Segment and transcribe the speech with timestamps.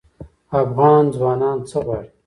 [0.61, 2.09] افغان ځوانان څه غواړي؟